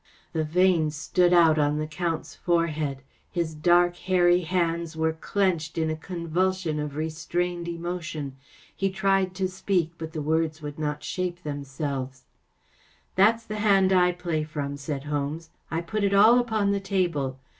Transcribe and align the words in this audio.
‚ÄĚ 0.01 0.33
The 0.33 0.43
veins 0.45 0.95
stood 0.95 1.31
out 1.31 1.59
on 1.59 1.77
the 1.77 1.85
Count's 1.85 2.35
fore¬ 2.35 2.69
head. 2.69 3.03
His 3.29 3.53
dark, 3.53 3.95
hairy 3.97 4.39
hands 4.41 4.97
were 4.97 5.13
clenched 5.13 5.77
in, 5.77 5.91
a 5.91 5.95
convulsion 5.95 6.79
of 6.79 6.95
restrained 6.95 7.67
emotion. 7.67 8.35
He 8.75 8.89
tried 8.89 9.35
to 9.35 9.47
speak, 9.47 9.91
but 9.99 10.13
the 10.13 10.21
words 10.23 10.59
would 10.59 10.79
not 10.79 11.03
shape 11.03 11.43
themselves. 11.43 12.23
44 13.13 13.13
That's 13.15 13.45
the 13.45 13.59
hand 13.59 13.93
I 13.93 14.11
play 14.11 14.43
from,‚ÄĚ 14.43 14.79
said 14.79 15.03
Holmes. 15.03 15.51
‚ÄĚ 15.71 15.77
I 15.77 15.81
put 15.81 16.03
it 16.03 16.15
all 16.15 16.39
upon 16.39 16.71
the 16.71 16.79
table. 16.79 17.37